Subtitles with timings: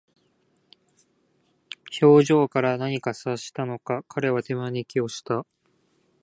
[2.01, 5.45] 表情から何か察したのか、彼は手招きをした。